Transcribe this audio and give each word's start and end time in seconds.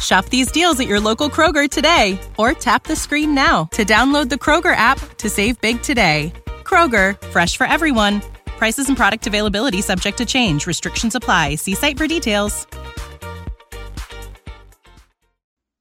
Shop 0.00 0.26
these 0.26 0.50
deals 0.50 0.78
at 0.80 0.86
your 0.86 1.00
local 1.00 1.28
Kroger 1.28 1.68
today 1.68 2.18
or 2.38 2.52
tap 2.52 2.84
the 2.84 2.96
screen 2.96 3.34
now 3.34 3.64
to 3.72 3.84
download 3.84 4.28
the 4.28 4.36
Kroger 4.36 4.74
app 4.76 4.98
to 5.18 5.28
save 5.28 5.60
big 5.60 5.82
today. 5.82 6.32
Kroger, 6.64 7.20
fresh 7.28 7.56
for 7.56 7.66
everyone. 7.66 8.22
Prices 8.46 8.88
and 8.88 8.96
product 8.96 9.26
availability 9.26 9.80
subject 9.80 10.18
to 10.18 10.24
change. 10.24 10.66
Restrictions 10.66 11.14
apply. 11.14 11.56
See 11.56 11.74
site 11.74 11.98
for 11.98 12.06
details. 12.06 12.66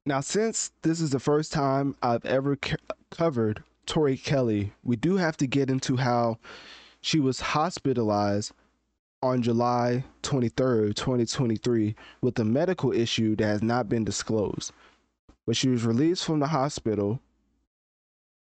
Now, 0.05 0.21
since 0.21 0.71
this 0.81 1.01
is 1.01 1.11
the 1.11 1.19
first 1.19 1.53
time 1.53 1.95
I've 2.01 2.25
ever 2.25 2.57
covered 3.11 3.63
Tori 3.85 4.17
Kelly, 4.17 4.71
we 4.83 4.95
do 4.95 5.17
have 5.17 5.37
to 5.37 5.45
get 5.45 5.69
into 5.69 5.97
how 5.97 6.39
she 6.99 7.19
was 7.19 7.39
hospitalized 7.39 8.51
on 9.21 9.41
July 9.41 10.03
23rd, 10.23 10.95
2023, 10.95 11.95
with 12.21 12.39
a 12.39 12.45
medical 12.45 12.93
issue 12.93 13.35
that 13.35 13.45
has 13.45 13.61
not 13.61 13.89
been 13.89 14.05
disclosed. 14.05 14.71
But 15.45 15.57
she 15.57 15.69
was 15.69 15.85
released 15.85 16.25
from 16.25 16.39
the 16.39 16.47
hospital. 16.47 17.19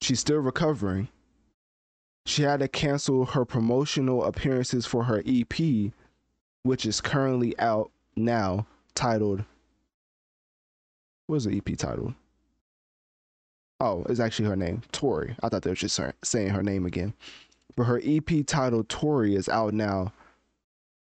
She's 0.01 0.21
still 0.21 0.39
recovering. 0.39 1.09
She 2.25 2.43
had 2.43 2.61
to 2.61 2.69
cancel 2.69 3.25
her 3.25 3.45
promotional 3.45 4.25
appearances 4.25 4.87
for 4.87 5.05
her 5.05 5.23
EP, 5.27 5.93
which 6.63 6.87
is 6.87 7.01
currently 7.01 7.59
out 7.59 7.91
now, 8.17 8.67
titled. 8.95 9.45
What's 11.27 11.45
the 11.45 11.57
EP 11.57 11.77
titled? 11.77 12.15
Oh, 13.81 14.07
it's 14.09 14.21
actually 14.21 14.49
her 14.49 14.57
name, 14.57 14.83
Tori. 14.93 15.35
I 15.43 15.49
thought 15.49 15.63
they 15.63 15.71
were 15.71 15.77
just 15.77 15.99
saying 16.23 16.51
her 16.51 16.63
name 16.63 16.87
again. 16.87 17.15
But 17.75 17.85
her 17.85 18.01
EP 18.05 18.47
titled 18.47 18.89
Tori 18.89 19.35
is 19.35 19.49
out 19.49 19.75
now 19.75 20.13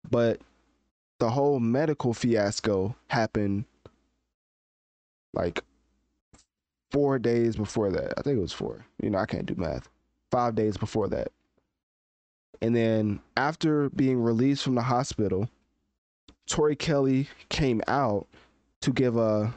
but 0.09 0.39
the 1.19 1.29
whole 1.29 1.59
medical 1.59 2.13
fiasco 2.13 2.95
happened 3.07 3.65
like 5.33 5.63
four 6.91 7.19
days 7.19 7.55
before 7.55 7.91
that. 7.91 8.13
I 8.17 8.21
think 8.21 8.37
it 8.37 8.41
was 8.41 8.53
four. 8.53 8.85
You 9.01 9.09
know, 9.09 9.17
I 9.17 9.25
can't 9.25 9.45
do 9.45 9.55
math. 9.55 9.89
Five 10.31 10.55
days 10.55 10.77
before 10.77 11.07
that. 11.09 11.29
And 12.61 12.75
then 12.75 13.19
after 13.35 13.89
being 13.91 14.21
released 14.21 14.63
from 14.63 14.75
the 14.75 14.81
hospital, 14.81 15.49
Tori 16.47 16.75
Kelly 16.75 17.27
came 17.49 17.81
out 17.87 18.27
to 18.81 18.91
give 18.91 19.17
a 19.17 19.53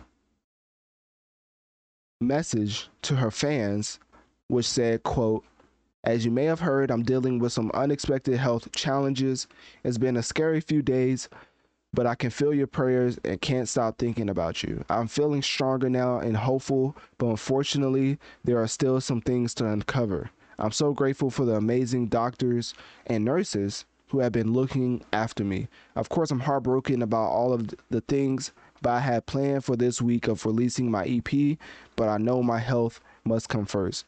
message 2.20 2.88
to 3.02 3.16
her 3.16 3.30
fans 3.30 3.98
which 4.48 4.66
said, 4.66 5.02
quote, 5.02 5.44
as 6.04 6.24
you 6.24 6.30
may 6.30 6.44
have 6.44 6.60
heard, 6.60 6.90
I'm 6.90 7.02
dealing 7.02 7.38
with 7.38 7.52
some 7.52 7.70
unexpected 7.74 8.36
health 8.38 8.72
challenges. 8.72 9.46
It's 9.84 9.98
been 9.98 10.16
a 10.16 10.22
scary 10.22 10.60
few 10.60 10.82
days, 10.82 11.28
but 11.92 12.06
I 12.06 12.14
can 12.14 12.30
feel 12.30 12.54
your 12.54 12.66
prayers 12.66 13.18
and 13.24 13.40
can't 13.40 13.68
stop 13.68 13.98
thinking 13.98 14.28
about 14.28 14.62
you. 14.62 14.84
I'm 14.88 15.08
feeling 15.08 15.42
stronger 15.42 15.90
now 15.90 16.18
and 16.18 16.36
hopeful, 16.36 16.96
but 17.18 17.26
unfortunately, 17.26 18.18
there 18.44 18.58
are 18.58 18.68
still 18.68 19.00
some 19.00 19.20
things 19.20 19.54
to 19.54 19.66
uncover. 19.66 20.30
I'm 20.58 20.72
so 20.72 20.92
grateful 20.92 21.30
for 21.30 21.44
the 21.44 21.54
amazing 21.56 22.08
doctors 22.08 22.74
and 23.06 23.24
nurses 23.24 23.84
who 24.08 24.20
have 24.20 24.32
been 24.32 24.52
looking 24.52 25.02
after 25.12 25.44
me. 25.44 25.68
Of 25.96 26.08
course, 26.08 26.30
I'm 26.30 26.40
heartbroken 26.40 27.02
about 27.02 27.30
all 27.30 27.52
of 27.52 27.70
the 27.90 28.00
things 28.00 28.52
but 28.82 28.90
I 28.90 29.00
had 29.00 29.26
planned 29.26 29.64
for 29.64 29.76
this 29.76 30.00
week 30.00 30.28
of 30.28 30.44
releasing 30.46 30.90
my 30.90 31.04
EP, 31.04 31.58
but 31.96 32.08
I 32.08 32.18
know 32.18 32.42
my 32.42 32.58
health 32.58 33.00
must 33.24 33.48
come 33.48 33.66
first. 33.66 34.04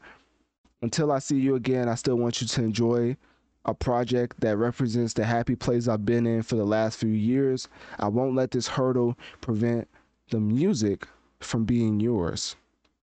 Until 0.83 1.13
I 1.13 1.19
see 1.19 1.39
you 1.39 1.55
again, 1.55 1.87
I 1.87 1.95
still 1.95 2.17
want 2.17 2.41
you 2.41 2.47
to 2.47 2.61
enjoy 2.61 3.15
a 3.63 3.73
project 3.73 4.41
that 4.41 4.57
represents 4.57 5.13
the 5.13 5.23
happy 5.23 5.55
place 5.55 5.87
I've 5.87 6.05
been 6.05 6.27
in 6.27 6.43
for 6.43 6.57
the 6.57 6.65
last 6.65 6.97
few 6.97 7.07
years. 7.07 7.69
I 7.99 8.09
won't 8.09 8.35
let 8.35 8.51
this 8.51 8.67
hurdle 8.67 9.17
prevent 9.39 9.87
the 10.29 10.41
music 10.41 11.07
from 11.39 11.63
being 11.63 12.01
yours. 12.01 12.57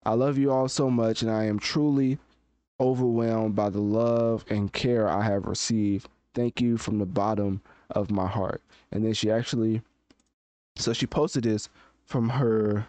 I 0.04 0.12
love 0.12 0.38
you 0.38 0.52
all 0.52 0.68
so 0.68 0.88
much, 0.88 1.22
and 1.22 1.30
I 1.30 1.46
am 1.46 1.58
truly 1.58 2.20
overwhelmed 2.78 3.56
by 3.56 3.70
the 3.70 3.80
love 3.80 4.44
and 4.48 4.72
care 4.72 5.08
I 5.08 5.22
have 5.22 5.46
received. 5.46 6.08
Thank 6.34 6.60
you 6.60 6.76
from 6.76 7.00
the 7.00 7.04
bottom 7.04 7.60
of 7.90 8.12
my 8.12 8.28
heart. 8.28 8.62
And 8.92 9.04
then 9.04 9.12
she 9.12 9.28
actually, 9.28 9.82
so 10.76 10.92
she 10.92 11.08
posted 11.08 11.42
this 11.42 11.68
from 12.04 12.28
her 12.28 12.86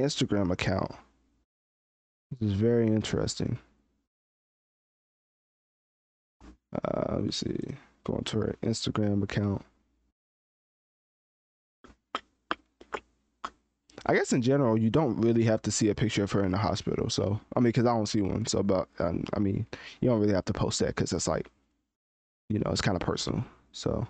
Instagram 0.00 0.50
account. 0.50 0.96
This 2.40 2.50
is 2.50 2.56
very 2.56 2.88
interesting. 2.88 3.56
Uh, 6.72 7.14
let 7.14 7.24
me 7.24 7.30
see. 7.32 7.56
Going 8.04 8.24
to 8.24 8.38
her 8.40 8.56
Instagram 8.62 9.22
account. 9.22 9.64
I 14.06 14.14
guess 14.14 14.32
in 14.32 14.42
general, 14.42 14.78
you 14.78 14.90
don't 14.90 15.16
really 15.20 15.44
have 15.44 15.62
to 15.62 15.70
see 15.70 15.88
a 15.88 15.94
picture 15.94 16.24
of 16.24 16.32
her 16.32 16.44
in 16.44 16.52
the 16.52 16.58
hospital. 16.58 17.10
So, 17.10 17.38
I 17.54 17.60
mean, 17.60 17.64
because 17.68 17.84
I 17.84 17.92
don't 17.94 18.06
see 18.06 18.22
one. 18.22 18.46
So, 18.46 18.62
but 18.62 18.88
um, 18.98 19.24
I 19.34 19.38
mean, 19.38 19.66
you 20.00 20.08
don't 20.08 20.20
really 20.20 20.32
have 20.34 20.46
to 20.46 20.52
post 20.52 20.78
that 20.80 20.88
because 20.88 21.12
it's 21.12 21.28
like, 21.28 21.48
you 22.48 22.58
know, 22.58 22.70
it's 22.70 22.80
kind 22.80 22.96
of 22.96 23.02
personal. 23.02 23.44
So, 23.72 24.06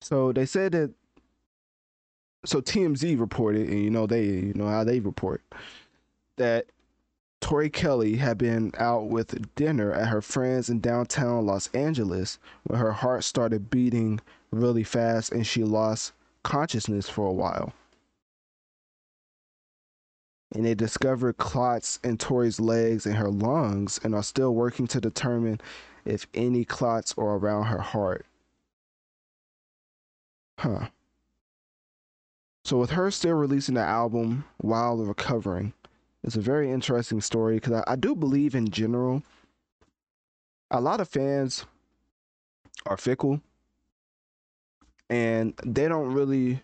so 0.00 0.32
they 0.32 0.46
said 0.46 0.72
that. 0.72 0.92
So 2.44 2.60
TMZ 2.60 3.20
reported, 3.20 3.68
and 3.68 3.82
you 3.82 3.90
know 3.90 4.06
they, 4.06 4.24
you 4.24 4.54
know 4.54 4.66
how 4.66 4.82
they 4.82 4.98
report 4.98 5.42
that 6.36 6.66
Tori 7.40 7.70
Kelly 7.70 8.16
had 8.16 8.38
been 8.38 8.72
out 8.78 9.08
with 9.08 9.54
dinner 9.56 9.92
at 9.92 10.08
her 10.08 10.22
friends 10.22 10.70
in 10.70 10.80
downtown 10.80 11.44
Los 11.44 11.68
Angeles 11.74 12.38
when 12.64 12.78
her 12.78 12.92
heart 12.92 13.24
started 13.24 13.68
beating 13.68 14.20
really 14.52 14.84
fast 14.84 15.32
and 15.32 15.46
she 15.46 15.64
lost 15.64 16.12
consciousness 16.44 17.08
for 17.08 17.26
a 17.26 17.32
while. 17.32 17.72
And 20.54 20.64
they 20.64 20.74
discovered 20.74 21.38
clots 21.38 21.98
in 22.04 22.16
Tori's 22.16 22.60
legs 22.60 23.06
and 23.06 23.16
her 23.16 23.30
lungs 23.30 23.98
and 24.04 24.14
are 24.14 24.22
still 24.22 24.54
working 24.54 24.86
to 24.88 25.00
determine 25.00 25.60
if 26.04 26.26
any 26.34 26.64
clots 26.64 27.14
are 27.16 27.36
around 27.36 27.64
her 27.64 27.80
heart. 27.80 28.26
Huh. 30.58 30.88
So, 32.64 32.78
with 32.78 32.90
her 32.90 33.10
still 33.10 33.34
releasing 33.34 33.74
the 33.74 33.80
album 33.80 34.44
while 34.58 34.96
recovering, 34.96 35.72
it's 36.24 36.36
a 36.36 36.40
very 36.40 36.70
interesting 36.70 37.20
story 37.20 37.56
because 37.56 37.72
I, 37.72 37.92
I 37.92 37.96
do 37.96 38.14
believe 38.14 38.54
in 38.54 38.70
general, 38.70 39.22
a 40.70 40.80
lot 40.80 41.00
of 41.00 41.08
fans 41.08 41.64
are 42.86 42.96
fickle 42.96 43.40
and 45.10 45.54
they 45.64 45.88
don't 45.88 46.12
really 46.12 46.62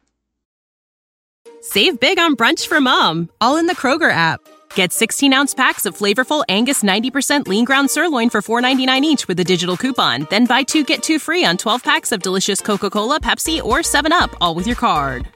Save 1.61 1.99
big 1.99 2.19
on 2.19 2.37
brunch 2.37 2.67
for 2.67 2.81
mom, 2.81 3.29
all 3.41 3.57
in 3.57 3.67
the 3.67 3.75
Kroger 3.75 4.11
app. 4.11 4.41
Get 4.75 4.93
16 4.93 5.33
ounce 5.33 5.55
packs 5.55 5.87
of 5.87 5.97
flavorful 5.97 6.45
Angus 6.49 6.83
90% 6.83 7.47
lean 7.49 7.65
ground 7.65 7.91
sirloin 7.91 8.31
for 8.31 8.41
$4.99 8.41 9.03
each 9.03 9.29
with 9.29 9.41
a 9.41 9.45
digital 9.45 9.77
coupon. 9.77 10.27
Then 10.31 10.47
buy 10.47 10.63
two 10.63 10.85
get 10.85 11.03
two 11.03 11.19
free 11.19 11.45
on 11.45 11.57
12 11.57 11.83
packs 11.83 12.13
of 12.13 12.23
delicious 12.23 12.61
Coca 12.61 12.91
Cola, 12.91 13.21
Pepsi, 13.21 13.63
or 13.63 13.79
7UP, 13.79 14.35
all 14.41 14.55
with 14.55 14.67
your 14.67 14.77
card. 14.77 15.29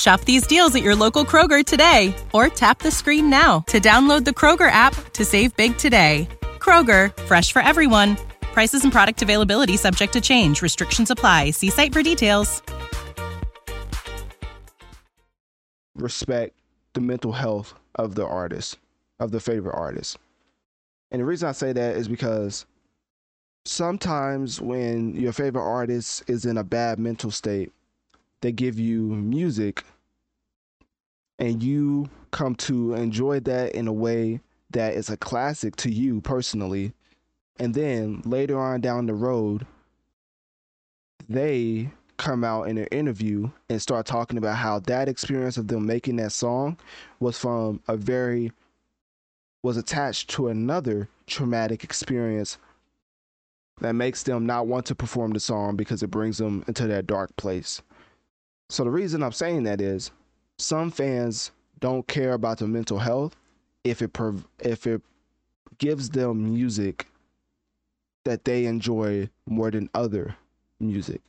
Shop 0.00 0.20
these 0.22 0.46
deals 0.46 0.74
at 0.74 0.82
your 0.82 0.96
local 0.96 1.24
Kroger 1.24 1.64
today 1.64 2.14
or 2.32 2.48
tap 2.48 2.78
the 2.78 2.90
screen 2.90 3.28
now 3.28 3.60
to 3.66 3.80
download 3.80 4.24
the 4.24 4.30
Kroger 4.30 4.70
app 4.70 4.94
to 5.12 5.24
save 5.24 5.54
big 5.56 5.76
today. 5.76 6.26
Kroger, 6.58 7.14
fresh 7.24 7.52
for 7.52 7.60
everyone. 7.60 8.16
Prices 8.40 8.84
and 8.84 8.92
product 8.92 9.22
availability 9.22 9.76
subject 9.76 10.12
to 10.12 10.20
change. 10.20 10.62
Restrictions 10.62 11.10
apply. 11.10 11.50
See 11.50 11.70
site 11.70 11.92
for 11.92 12.02
details. 12.02 12.62
Respect 15.96 16.54
the 16.94 17.00
mental 17.00 17.32
health 17.32 17.74
of 17.96 18.14
the 18.14 18.26
artist, 18.26 18.78
of 19.18 19.32
the 19.32 19.40
favorite 19.40 19.76
artist. 19.76 20.16
And 21.10 21.20
the 21.20 21.26
reason 21.26 21.48
I 21.48 21.52
say 21.52 21.74
that 21.74 21.96
is 21.96 22.08
because 22.08 22.64
sometimes 23.66 24.62
when 24.62 25.14
your 25.14 25.32
favorite 25.32 25.68
artist 25.68 26.24
is 26.26 26.46
in 26.46 26.56
a 26.56 26.64
bad 26.64 26.98
mental 26.98 27.30
state, 27.30 27.72
they 28.40 28.52
give 28.52 28.78
you 28.78 29.00
music 29.00 29.84
and 31.38 31.62
you 31.62 32.08
come 32.30 32.54
to 32.54 32.94
enjoy 32.94 33.40
that 33.40 33.74
in 33.74 33.88
a 33.88 33.92
way 33.92 34.40
that 34.70 34.94
is 34.94 35.10
a 35.10 35.16
classic 35.16 35.74
to 35.76 35.90
you 35.90 36.20
personally. 36.20 36.92
And 37.58 37.74
then 37.74 38.22
later 38.24 38.58
on 38.58 38.80
down 38.80 39.06
the 39.06 39.14
road, 39.14 39.66
they 41.28 41.90
come 42.16 42.44
out 42.44 42.68
in 42.68 42.76
an 42.76 42.86
interview 42.86 43.50
and 43.68 43.80
start 43.80 44.04
talking 44.04 44.36
about 44.36 44.56
how 44.56 44.78
that 44.80 45.08
experience 45.08 45.56
of 45.56 45.68
them 45.68 45.86
making 45.86 46.16
that 46.16 46.32
song 46.32 46.76
was 47.18 47.38
from 47.38 47.80
a 47.88 47.96
very 47.96 48.52
was 49.62 49.76
attached 49.76 50.28
to 50.30 50.48
another 50.48 51.08
traumatic 51.26 51.84
experience 51.84 52.58
that 53.80 53.94
makes 53.94 54.22
them 54.22 54.44
not 54.44 54.66
want 54.66 54.84
to 54.86 54.94
perform 54.94 55.32
the 55.32 55.40
song 55.40 55.76
because 55.76 56.02
it 56.02 56.10
brings 56.10 56.38
them 56.38 56.64
into 56.66 56.86
that 56.86 57.06
dark 57.06 57.34
place. 57.36 57.80
So 58.70 58.84
the 58.84 58.90
reason 58.90 59.24
I'm 59.24 59.32
saying 59.32 59.64
that 59.64 59.80
is 59.80 60.12
some 60.56 60.92
fans 60.92 61.50
don't 61.80 62.06
care 62.06 62.34
about 62.34 62.58
the 62.58 62.68
mental 62.68 63.00
health 63.00 63.34
if 63.82 64.00
it 64.00 64.16
if 64.60 64.86
it 64.86 65.02
gives 65.78 66.10
them 66.10 66.54
music 66.54 67.08
that 68.24 68.44
they 68.44 68.66
enjoy 68.66 69.28
more 69.46 69.72
than 69.72 69.90
other 69.92 70.36
music. 70.78 71.20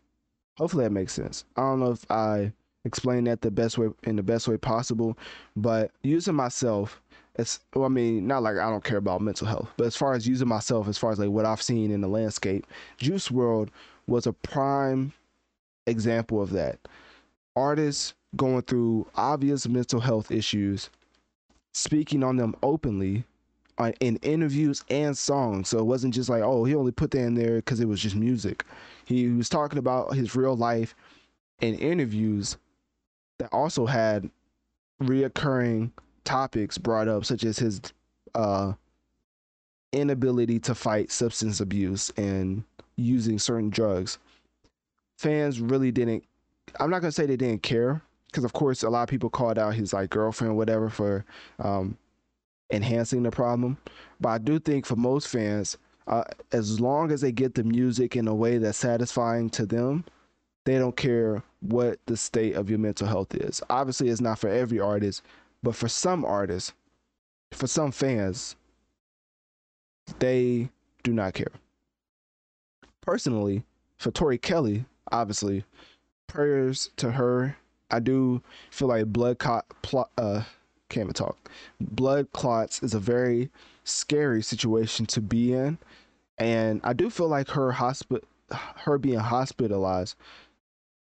Hopefully 0.57 0.83
that 0.83 0.91
makes 0.91 1.13
sense. 1.13 1.45
I 1.57 1.61
don't 1.61 1.79
know 1.79 1.91
if 1.91 2.05
I 2.11 2.53
explained 2.85 3.25
that 3.25 3.41
the 3.41 3.49
best 3.49 3.75
way 3.79 3.89
in 4.03 4.17
the 4.17 4.23
best 4.23 4.47
way 4.47 4.57
possible, 4.57 5.17
but 5.55 5.89
using 6.03 6.35
myself 6.35 7.01
it's 7.39 7.61
well, 7.73 7.85
I 7.85 7.87
mean, 7.87 8.27
not 8.27 8.43
like 8.43 8.57
I 8.57 8.69
don't 8.69 8.83
care 8.83 8.97
about 8.99 9.19
mental 9.19 9.47
health, 9.47 9.69
but 9.77 9.87
as 9.87 9.95
far 9.95 10.13
as 10.13 10.27
using 10.27 10.47
myself, 10.47 10.87
as 10.87 10.99
far 10.99 11.11
as 11.11 11.17
like 11.17 11.29
what 11.29 11.45
I've 11.45 11.61
seen 11.61 11.89
in 11.89 12.01
the 12.01 12.07
landscape, 12.07 12.67
Juice 12.97 13.29
WRLD 13.29 13.69
was 14.05 14.27
a 14.27 14.33
prime 14.33 15.13
example 15.87 16.39
of 16.39 16.51
that 16.51 16.77
artists 17.55 18.13
going 18.35 18.61
through 18.63 19.07
obvious 19.15 19.67
mental 19.67 19.99
health 19.99 20.31
issues, 20.31 20.89
speaking 21.73 22.23
on 22.23 22.37
them 22.37 22.55
openly 22.63 23.25
uh, 23.77 23.91
in 23.99 24.17
interviews 24.17 24.83
and 24.89 25.17
songs. 25.17 25.69
So 25.69 25.79
it 25.79 25.85
wasn't 25.85 26.13
just 26.13 26.29
like, 26.29 26.43
oh, 26.43 26.63
he 26.63 26.75
only 26.75 26.91
put 26.91 27.11
that 27.11 27.21
in 27.21 27.35
there 27.35 27.57
because 27.57 27.79
it 27.79 27.87
was 27.87 28.01
just 28.01 28.15
music. 28.15 28.65
He 29.05 29.27
was 29.27 29.49
talking 29.49 29.79
about 29.79 30.13
his 30.13 30.35
real 30.35 30.55
life 30.55 30.95
in 31.61 31.75
interviews 31.75 32.57
that 33.39 33.49
also 33.51 33.85
had 33.85 34.29
reoccurring 35.01 35.91
topics 36.23 36.77
brought 36.77 37.07
up, 37.07 37.25
such 37.25 37.43
as 37.43 37.57
his 37.57 37.81
uh, 38.35 38.73
inability 39.91 40.59
to 40.59 40.75
fight 40.75 41.11
substance 41.11 41.59
abuse 41.59 42.11
and 42.17 42.63
using 42.95 43.39
certain 43.39 43.69
drugs. 43.69 44.19
Fans 45.17 45.59
really 45.59 45.91
didn't 45.91 46.23
I'm 46.79 46.89
not 46.89 47.01
gonna 47.01 47.11
say 47.11 47.25
they 47.25 47.37
didn't 47.37 47.63
care 47.63 48.01
because 48.27 48.43
of 48.43 48.53
course 48.53 48.83
a 48.83 48.89
lot 48.89 49.03
of 49.03 49.09
people 49.09 49.29
called 49.29 49.57
out 49.57 49.75
his 49.75 49.93
like 49.93 50.09
girlfriend 50.09 50.55
whatever 50.55 50.89
for 50.89 51.25
um, 51.59 51.97
enhancing 52.71 53.23
the 53.23 53.31
problem, 53.31 53.77
but 54.19 54.29
I 54.29 54.37
do 54.37 54.59
think 54.59 54.85
for 54.85 54.95
most 54.95 55.27
fans, 55.27 55.77
uh, 56.07 56.23
as 56.51 56.79
long 56.79 57.11
as 57.11 57.21
they 57.21 57.31
get 57.31 57.55
the 57.55 57.63
music 57.63 58.15
in 58.15 58.27
a 58.27 58.35
way 58.35 58.57
that's 58.57 58.77
satisfying 58.77 59.49
to 59.51 59.65
them, 59.65 60.05
they 60.65 60.77
don't 60.77 60.95
care 60.95 61.43
what 61.61 61.99
the 62.05 62.17
state 62.17 62.55
of 62.55 62.69
your 62.69 62.79
mental 62.79 63.07
health 63.07 63.35
is. 63.35 63.61
Obviously, 63.69 64.09
it's 64.09 64.21
not 64.21 64.39
for 64.39 64.49
every 64.49 64.79
artist, 64.79 65.23
but 65.63 65.75
for 65.75 65.87
some 65.87 66.25
artists, 66.25 66.73
for 67.51 67.67
some 67.67 67.91
fans, 67.91 68.55
they 70.19 70.69
do 71.03 71.13
not 71.13 71.33
care. 71.33 71.51
Personally, 73.01 73.63
for 73.97 74.11
Tori 74.11 74.37
Kelly, 74.37 74.85
obviously, 75.11 75.63
prayers 76.31 76.89
to 76.95 77.11
her. 77.11 77.57
I 77.89 77.99
do 77.99 78.41
feel 78.69 78.87
like 78.87 79.07
blood 79.07 79.37
clot, 79.37 79.65
plot, 79.81 80.09
uh, 80.17 80.43
can't 80.87 81.05
even 81.05 81.13
talk. 81.13 81.51
Blood 81.81 82.31
clots 82.31 82.81
is 82.81 82.93
a 82.93 82.99
very 82.99 83.49
scary 83.83 84.41
situation 84.41 85.05
to 85.07 85.19
be 85.19 85.53
in, 85.53 85.77
and 86.37 86.79
I 86.85 86.93
do 86.93 87.09
feel 87.09 87.27
like 87.27 87.49
her 87.49 87.73
hospital, 87.73 88.25
her 88.49 88.97
being 88.97 89.19
hospitalized, 89.19 90.15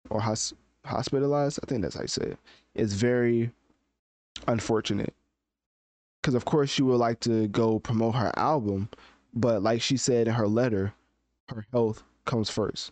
or 0.10 0.20
hos- 0.20 0.54
hospitalized, 0.86 1.60
I 1.64 1.68
think 1.68 1.84
that's 1.84 1.96
how 1.96 2.02
you 2.02 2.08
say 2.08 2.24
it, 2.24 2.38
is 2.76 2.94
very 2.94 3.52
unfortunate. 4.48 5.14
Because 6.22 6.36
of 6.36 6.44
course 6.44 6.70
she 6.70 6.84
would 6.84 6.98
like 6.98 7.22
to 7.22 7.48
go 7.48 7.80
promote 7.80 8.16
her 8.16 8.32
album, 8.36 8.90
but 9.34 9.64
like 9.64 9.82
she 9.82 9.96
said 9.96 10.28
in 10.28 10.34
her 10.34 10.48
letter, 10.48 10.94
her 11.48 11.66
health 11.72 12.04
comes 12.26 12.50
first. 12.50 12.92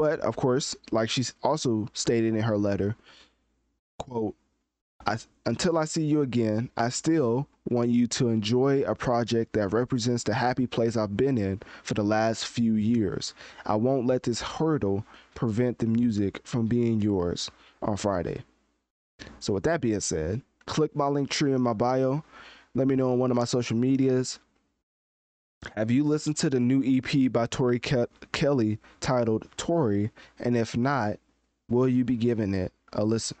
But 0.00 0.20
of 0.20 0.34
course, 0.34 0.74
like 0.92 1.10
she's 1.10 1.34
also 1.42 1.86
stated 1.92 2.34
in 2.34 2.40
her 2.40 2.56
letter, 2.56 2.96
quote, 3.98 4.34
I, 5.06 5.18
until 5.44 5.76
I 5.76 5.84
see 5.84 6.04
you 6.04 6.22
again, 6.22 6.70
I 6.74 6.88
still 6.88 7.46
want 7.68 7.90
you 7.90 8.06
to 8.06 8.30
enjoy 8.30 8.82
a 8.84 8.94
project 8.94 9.52
that 9.52 9.74
represents 9.74 10.22
the 10.22 10.32
happy 10.32 10.66
place 10.66 10.96
I've 10.96 11.18
been 11.18 11.36
in 11.36 11.60
for 11.82 11.92
the 11.92 12.02
last 12.02 12.46
few 12.46 12.76
years. 12.76 13.34
I 13.66 13.76
won't 13.76 14.06
let 14.06 14.22
this 14.22 14.40
hurdle 14.40 15.04
prevent 15.34 15.80
the 15.80 15.86
music 15.86 16.40
from 16.44 16.66
being 16.66 17.02
yours 17.02 17.50
on 17.82 17.98
Friday. 17.98 18.40
So, 19.38 19.52
with 19.52 19.64
that 19.64 19.82
being 19.82 20.00
said, 20.00 20.40
click 20.64 20.96
my 20.96 21.08
Linktree 21.08 21.54
in 21.54 21.60
my 21.60 21.74
bio. 21.74 22.24
Let 22.74 22.88
me 22.88 22.96
know 22.96 23.12
on 23.12 23.18
one 23.18 23.30
of 23.30 23.36
my 23.36 23.44
social 23.44 23.76
medias. 23.76 24.38
Have 25.76 25.90
you 25.90 26.04
listened 26.04 26.38
to 26.38 26.48
the 26.48 26.58
new 26.58 26.82
EP 26.82 27.30
by 27.30 27.46
Tori 27.46 27.78
Ke- 27.78 28.08
Kelly 28.32 28.78
titled 29.00 29.46
Tori? 29.58 30.10
And 30.38 30.56
if 30.56 30.74
not, 30.74 31.18
will 31.68 31.86
you 31.86 32.02
be 32.02 32.16
giving 32.16 32.54
it 32.54 32.72
a 32.94 33.04
listen? 33.04 33.36